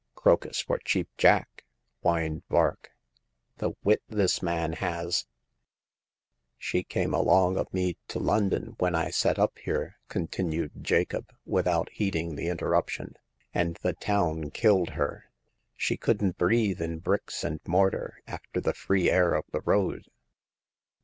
Crocus 0.15 0.61
for 0.63 0.79
Cheap 0.79 1.09
Jack!" 1.15 1.63
whined 2.01 2.41
Vark;" 2.49 2.89
the 3.59 3.73
wit 3.83 4.01
this 4.09 4.41
man 4.41 4.73
has!"" 4.73 5.27
She 6.57 6.81
came 6.81 7.13
along 7.13 7.55
o' 7.59 7.67
me 7.71 7.97
to 8.07 8.17
London 8.17 8.73
when 8.79 8.95
I 8.95 9.11
set 9.11 9.37
up 9.37 9.59
here," 9.59 9.97
continued 10.09 10.71
Jacob, 10.83 11.29
without 11.45 11.87
heeding 11.91 12.35
the 12.35 12.47
interruption, 12.49 13.13
*' 13.35 13.53
and 13.53 13.77
town 13.99 14.49
killed 14.49 14.89
her; 14.97 15.25
she 15.75 15.97
couldn't 15.97 16.35
breathe 16.35 16.81
in 16.81 16.97
bricks 16.97 17.43
and 17.43 17.59
mortar 17.67 18.23
after 18.25 18.59
the 18.59 18.73
free 18.73 19.07
air 19.07 19.35
of 19.35 19.45
the 19.51 19.61
road. 19.61 20.07